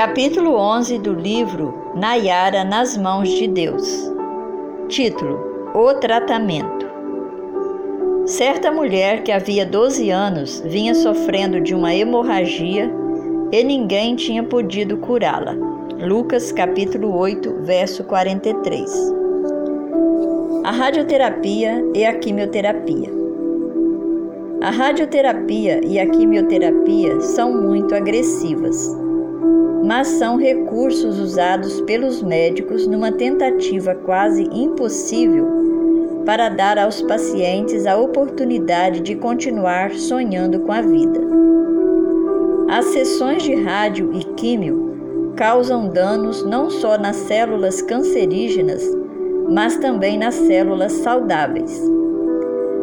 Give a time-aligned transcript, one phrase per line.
[0.00, 4.10] Capítulo 11 do livro Nayara nas mãos de Deus.
[4.88, 5.38] Título:
[5.74, 6.86] O tratamento.
[8.24, 12.90] Certa mulher que havia 12 anos vinha sofrendo de uma hemorragia
[13.52, 15.54] e ninguém tinha podido curá-la.
[16.02, 18.90] Lucas capítulo 8, verso 43.
[20.64, 23.10] A radioterapia e a quimioterapia.
[24.62, 28.98] A radioterapia e a quimioterapia são muito agressivas
[29.90, 35.48] mas são recursos usados pelos médicos numa tentativa quase impossível
[36.24, 41.20] para dar aos pacientes a oportunidade de continuar sonhando com a vida.
[42.68, 48.88] As sessões de rádio e químio causam danos não só nas células cancerígenas,
[49.48, 51.82] mas também nas células saudáveis.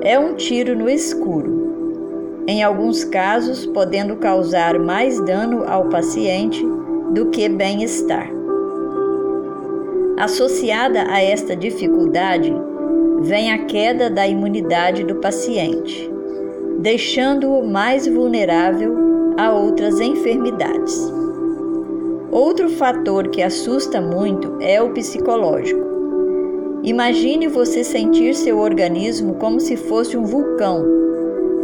[0.00, 2.42] É um tiro no escuro.
[2.48, 6.66] Em alguns casos, podendo causar mais dano ao paciente
[7.10, 8.30] do que bem-estar.
[10.18, 12.52] Associada a esta dificuldade,
[13.20, 16.10] vem a queda da imunidade do paciente,
[16.78, 18.94] deixando-o mais vulnerável
[19.36, 21.12] a outras enfermidades.
[22.30, 25.84] Outro fator que assusta muito é o psicológico.
[26.82, 30.84] Imagine você sentir seu organismo como se fosse um vulcão,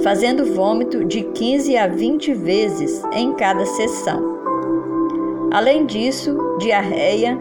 [0.03, 4.42] fazendo vômito de 15 a 20 vezes em cada sessão.
[5.53, 7.39] Além disso, diarreia,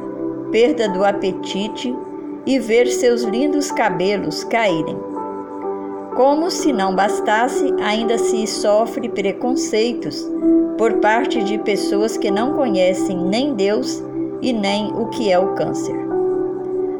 [0.52, 1.96] perda do apetite
[2.46, 4.98] e ver seus lindos cabelos caírem.
[6.14, 10.30] Como se não bastasse, ainda se sofre preconceitos
[10.78, 14.04] por parte de pessoas que não conhecem nem Deus
[14.42, 15.96] e nem o que é o câncer.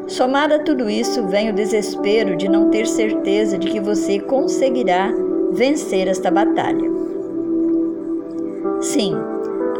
[0.06, 5.12] Somado a tudo isso, vem o desespero de não ter certeza de que você conseguirá
[5.52, 6.90] vencer esta batalha.
[8.80, 9.14] Sim,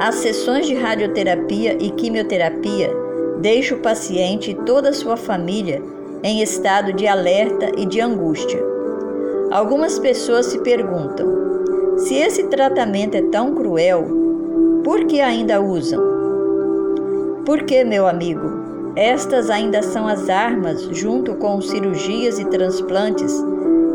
[0.02, 2.90] as sessões de radioterapia e quimioterapia
[3.38, 5.80] deixam o paciente e toda a sua família
[6.24, 8.60] em estado de alerta e de angústia.
[9.52, 14.04] Algumas pessoas se perguntam: se esse tratamento é tão cruel,
[14.82, 16.02] por que ainda usam?
[17.46, 18.50] Porque, meu amigo,
[18.96, 23.32] estas ainda são as armas, junto com cirurgias e transplantes,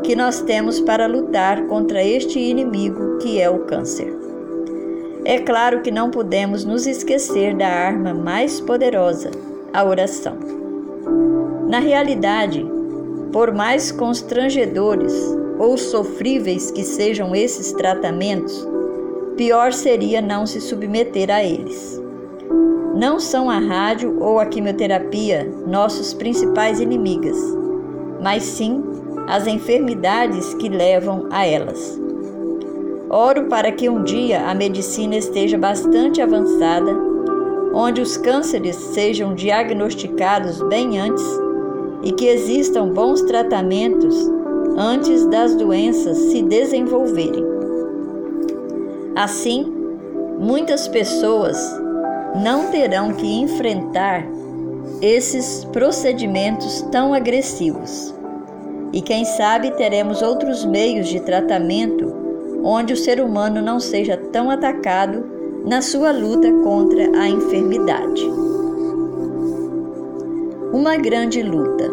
[0.04, 4.17] que nós temos para lutar contra este inimigo que é o câncer.
[5.30, 9.30] É claro que não podemos nos esquecer da arma mais poderosa,
[9.74, 10.38] a oração.
[11.68, 12.66] Na realidade,
[13.34, 15.12] por mais constrangedores
[15.60, 18.66] ou sofríveis que sejam esses tratamentos,
[19.36, 22.02] pior seria não se submeter a eles.
[22.96, 27.38] Não são a rádio ou a quimioterapia nossos principais inimigas,
[28.24, 28.82] mas sim
[29.28, 32.06] as enfermidades que levam a elas.
[33.09, 36.91] Oro para que um dia a medicina esteja bastante avançada,
[37.73, 41.23] onde os cânceres sejam diagnosticados bem antes
[42.03, 44.16] e que existam bons tratamentos
[44.78, 47.45] antes das doenças se desenvolverem.
[49.16, 49.74] Assim,
[50.38, 51.57] muitas pessoas
[52.44, 54.28] não terão que enfrentar
[55.01, 58.13] esses procedimentos tão agressivos.
[58.91, 62.17] E quem sabe teremos outros meios de tratamento
[62.63, 65.23] onde o ser humano não seja tão atacado
[65.66, 68.23] na sua luta contra a enfermidade.
[70.73, 71.91] Uma grande luta.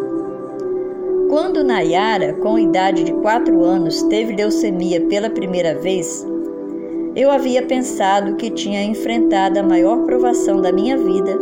[1.29, 6.27] Quando Nayara, com idade de 4 anos, teve leucemia pela primeira vez,
[7.17, 11.39] eu havia pensado que tinha enfrentado a maior provação da minha vida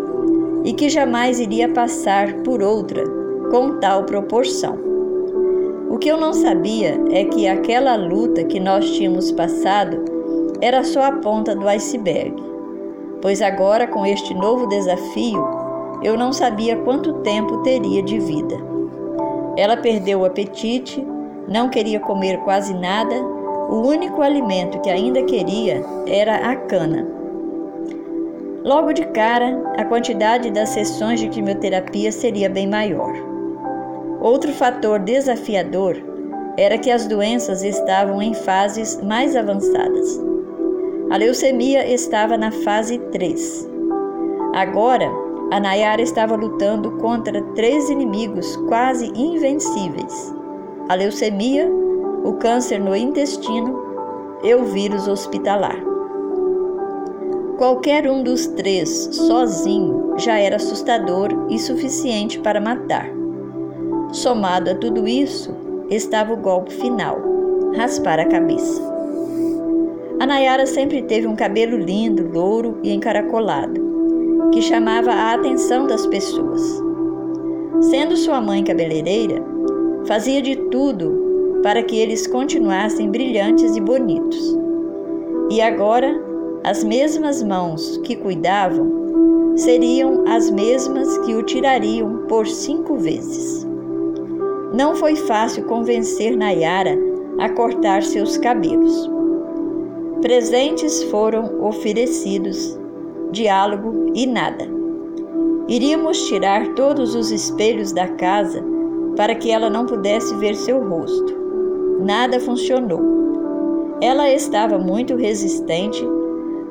[0.64, 3.02] e que jamais iria passar por outra
[3.50, 4.91] com tal proporção.
[5.92, 10.02] O que eu não sabia é que aquela luta que nós tínhamos passado
[10.58, 12.34] era só a ponta do iceberg,
[13.20, 15.46] pois agora, com este novo desafio,
[16.02, 18.56] eu não sabia quanto tempo teria de vida.
[19.54, 21.06] Ela perdeu o apetite,
[21.46, 23.14] não queria comer quase nada,
[23.68, 27.06] o único alimento que ainda queria era a cana.
[28.64, 33.31] Logo de cara, a quantidade das sessões de quimioterapia seria bem maior.
[34.22, 35.96] Outro fator desafiador
[36.56, 40.20] era que as doenças estavam em fases mais avançadas.
[41.10, 43.68] A leucemia estava na fase 3.
[44.54, 45.10] Agora,
[45.50, 50.32] a Nayara estava lutando contra três inimigos quase invencíveis:
[50.88, 51.68] a leucemia,
[52.22, 53.76] o câncer no intestino
[54.44, 55.76] e o vírus hospitalar.
[57.58, 63.21] Qualquer um dos três sozinho já era assustador e suficiente para matar.
[64.12, 65.50] Somado a tudo isso,
[65.88, 67.18] estava o golpe final:
[67.74, 68.82] raspar a cabeça.
[70.20, 73.80] A Nayara sempre teve um cabelo lindo, louro e encaracolado.
[74.52, 76.60] que chamava a atenção das pessoas.
[77.80, 79.42] Sendo sua mãe cabeleireira,
[80.04, 84.56] fazia de tudo para que eles continuassem brilhantes e bonitos.
[85.50, 86.14] E agora,
[86.64, 93.71] as mesmas mãos que cuidavam seriam as mesmas que o tirariam por cinco vezes.
[94.72, 96.98] Não foi fácil convencer Nayara
[97.38, 99.10] a cortar seus cabelos.
[100.22, 102.78] Presentes foram oferecidos,
[103.32, 104.66] diálogo e nada.
[105.68, 108.64] Iríamos tirar todos os espelhos da casa
[109.14, 111.36] para que ela não pudesse ver seu rosto.
[112.00, 113.00] Nada funcionou.
[114.00, 116.02] Ela estava muito resistente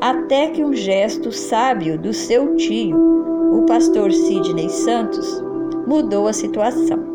[0.01, 2.97] até que um gesto sábio do seu tio,
[3.54, 5.44] o pastor Sidney Santos,
[5.86, 7.11] mudou a situação.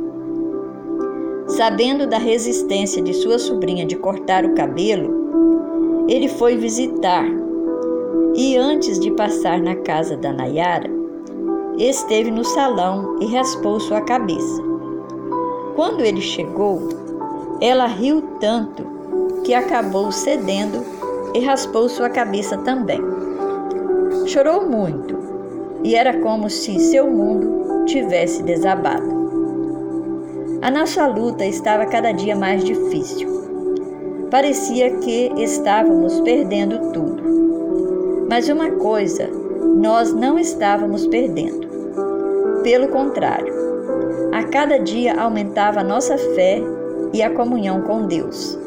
[1.56, 7.24] Sabendo da resistência de sua sobrinha de cortar o cabelo, ele foi visitar
[8.34, 10.90] e, antes de passar na casa da Nayara,
[11.78, 14.62] esteve no salão e raspou sua cabeça.
[15.74, 16.90] Quando ele chegou,
[17.58, 18.84] ela riu tanto
[19.42, 20.84] que acabou cedendo
[21.32, 23.00] e raspou sua cabeça também.
[24.26, 25.16] Chorou muito
[25.82, 29.15] e era como se seu mundo tivesse desabado.
[30.62, 33.28] A nossa luta estava cada dia mais difícil.
[34.30, 38.26] Parecia que estávamos perdendo tudo.
[38.28, 39.28] Mas uma coisa
[39.76, 41.66] nós não estávamos perdendo.
[42.62, 43.54] Pelo contrário,
[44.32, 46.60] a cada dia aumentava a nossa fé
[47.12, 48.58] e a comunhão com Deus.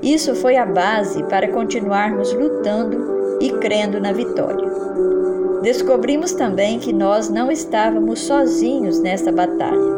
[0.00, 4.66] Isso foi a base para continuarmos lutando e crendo na vitória.
[5.62, 9.97] Descobrimos também que nós não estávamos sozinhos nessa batalha.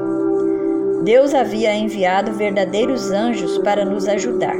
[1.02, 4.56] Deus havia enviado verdadeiros anjos para nos ajudar.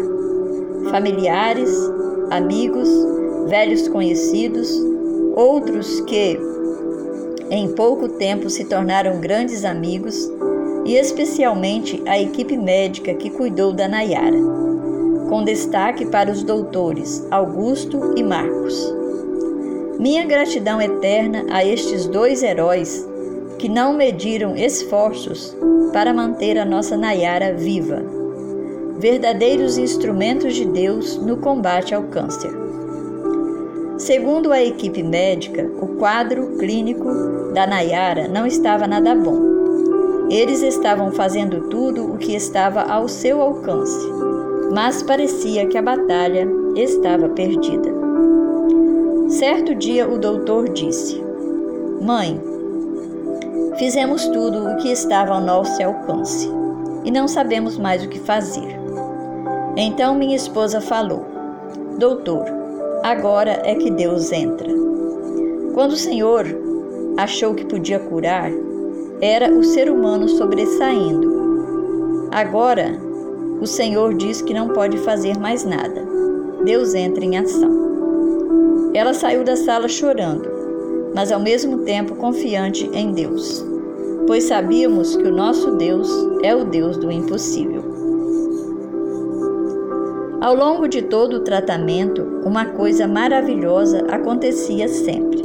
[0.91, 1.71] Familiares,
[2.31, 2.89] amigos,
[3.49, 4.71] velhos conhecidos,
[5.37, 6.39] outros que
[7.51, 10.31] em pouco tempo se tornaram grandes amigos,
[10.87, 14.39] e especialmente a equipe médica que cuidou da Nayara,
[15.29, 18.95] com destaque para os doutores Augusto e Marcos.
[19.99, 23.07] Minha gratidão eterna a estes dois heróis
[23.61, 25.55] que não mediram esforços
[25.93, 28.03] para manter a nossa Nayara viva.
[28.99, 32.51] Verdadeiros instrumentos de Deus no combate ao câncer.
[33.99, 37.05] Segundo a equipe médica, o quadro clínico
[37.53, 40.27] da Nayara não estava nada bom.
[40.31, 44.09] Eles estavam fazendo tudo o que estava ao seu alcance,
[44.73, 47.93] mas parecia que a batalha estava perdida.
[49.29, 51.23] Certo dia, o doutor disse:
[52.01, 52.50] Mãe,
[53.77, 56.49] Fizemos tudo o que estava ao nosso alcance
[57.05, 58.79] e não sabemos mais o que fazer.
[59.77, 61.25] Então minha esposa falou:
[61.99, 62.45] Doutor,
[63.03, 64.69] agora é que Deus entra.
[65.75, 66.47] Quando o Senhor
[67.17, 68.51] achou que podia curar,
[69.21, 72.29] era o ser humano sobressaindo.
[72.33, 72.99] Agora,
[73.61, 76.07] o Senhor diz que não pode fazer mais nada.
[76.65, 78.91] Deus entra em ação.
[78.95, 80.49] Ela saiu da sala chorando,
[81.15, 83.71] mas ao mesmo tempo confiante em Deus
[84.31, 86.09] pois sabíamos que o nosso Deus
[86.45, 87.83] é o Deus do impossível.
[90.41, 95.45] Ao longo de todo o tratamento, uma coisa maravilhosa acontecia sempre.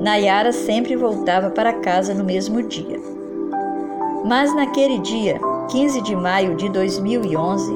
[0.00, 2.98] Nayara sempre voltava para casa no mesmo dia.
[4.24, 5.38] Mas naquele dia,
[5.70, 7.74] 15 de maio de 2011,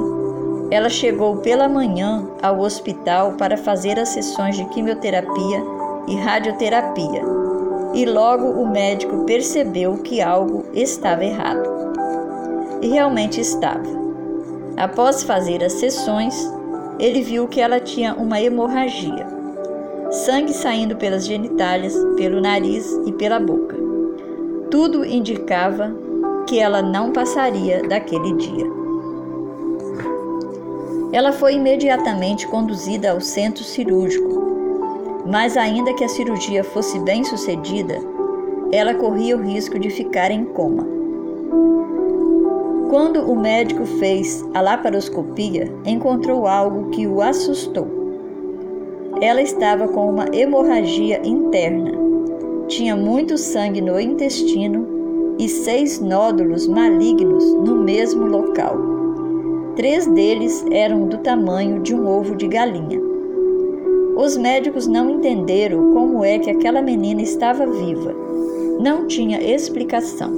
[0.70, 5.75] ela chegou pela manhã ao hospital para fazer as sessões de quimioterapia
[6.06, 7.36] e radioterapia
[7.96, 11.66] e logo o médico percebeu que algo estava errado.
[12.82, 13.88] E realmente estava.
[14.76, 16.34] Após fazer as sessões,
[16.98, 19.26] ele viu que ela tinha uma hemorragia,
[20.10, 23.74] sangue saindo pelas genitálias, pelo nariz e pela boca.
[24.70, 25.90] Tudo indicava
[26.46, 28.66] que ela não passaria daquele dia.
[31.12, 34.45] Ela foi imediatamente conduzida ao centro cirúrgico,
[35.26, 37.98] mas ainda que a cirurgia fosse bem sucedida,
[38.72, 40.86] ela corria o risco de ficar em coma.
[42.88, 47.86] Quando o médico fez a laparoscopia, encontrou algo que o assustou.
[49.20, 51.92] Ela estava com uma hemorragia interna.
[52.68, 58.76] Tinha muito sangue no intestino e seis nódulos malignos no mesmo local.
[59.74, 63.05] Três deles eram do tamanho de um ovo de galinha.
[64.16, 68.14] Os médicos não entenderam como é que aquela menina estava viva.
[68.80, 70.32] Não tinha explicação.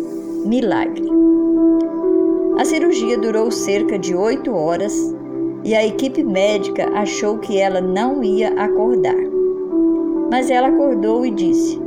[0.45, 1.09] Milagre.
[2.59, 5.15] A cirurgia durou cerca de oito horas
[5.63, 9.17] e a equipe médica achou que ela não ia acordar.
[10.29, 11.81] Mas ela acordou e disse: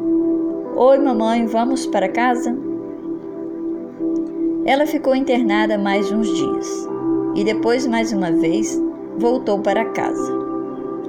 [0.77, 2.57] Oi, mamãe, vamos para casa?
[4.65, 6.89] Ela ficou internada mais uns dias
[7.35, 8.81] e depois, mais uma vez,
[9.17, 10.31] voltou para casa.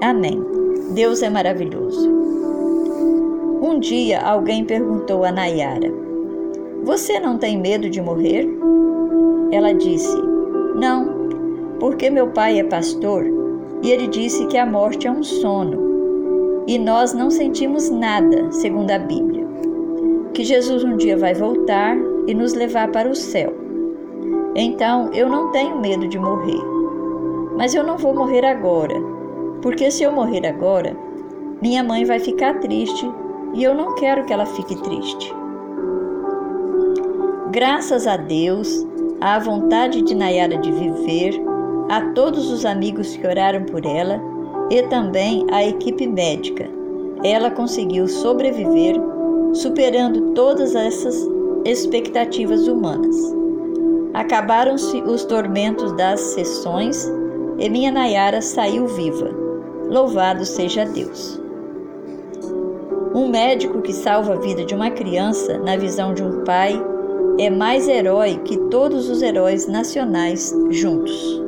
[0.00, 0.51] Amém.
[0.94, 2.10] Deus é maravilhoso.
[3.62, 5.90] Um dia alguém perguntou a Nayara:
[6.84, 8.46] Você não tem medo de morrer?
[9.50, 10.20] Ela disse:
[10.74, 11.28] Não,
[11.80, 13.24] porque meu pai é pastor
[13.82, 18.90] e ele disse que a morte é um sono e nós não sentimos nada, segundo
[18.90, 19.46] a Bíblia.
[20.34, 21.96] Que Jesus um dia vai voltar
[22.26, 23.52] e nos levar para o céu.
[24.54, 26.60] Então eu não tenho medo de morrer.
[27.56, 28.94] Mas eu não vou morrer agora,
[29.62, 30.96] porque se eu morrer agora,
[31.62, 33.08] minha mãe vai ficar triste
[33.54, 35.32] e eu não quero que ela fique triste.
[37.52, 38.84] Graças a Deus,
[39.20, 41.40] à vontade de Nayara de viver,
[41.88, 44.20] a todos os amigos que oraram por ela
[44.70, 46.68] e também à equipe médica,
[47.22, 48.96] ela conseguiu sobreviver,
[49.52, 51.14] superando todas essas
[51.64, 53.16] expectativas humanas.
[54.14, 57.10] Acabaram-se os tormentos das sessões
[57.58, 59.41] e minha Nayara saiu viva.
[59.92, 61.38] Louvado seja Deus.
[63.14, 66.82] Um médico que salva a vida de uma criança, na visão de um pai,
[67.38, 71.41] é mais herói que todos os heróis nacionais juntos.